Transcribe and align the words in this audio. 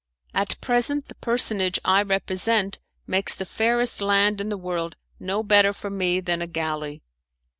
At 0.33 0.59
present 0.61 1.09
the 1.09 1.13
personage 1.13 1.79
I 1.85 2.01
represent 2.01 2.79
makes 3.05 3.35
the 3.35 3.45
fairest 3.45 4.01
land 4.01 4.41
in 4.41 4.49
the 4.49 4.57
world 4.57 4.95
no 5.19 5.43
better 5.43 5.73
for 5.73 5.91
me 5.91 6.19
than 6.19 6.41
a 6.41 6.47
galley. 6.47 7.03